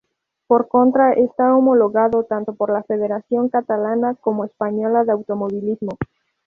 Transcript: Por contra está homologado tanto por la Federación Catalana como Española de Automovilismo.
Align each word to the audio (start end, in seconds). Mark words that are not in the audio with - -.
Por 0.47 0.67
contra 0.67 1.13
está 1.13 1.55
homologado 1.55 2.23
tanto 2.23 2.53
por 2.55 2.71
la 2.73 2.81
Federación 2.81 3.49
Catalana 3.49 4.15
como 4.15 4.45
Española 4.45 5.03
de 5.03 5.11
Automovilismo. 5.11 5.91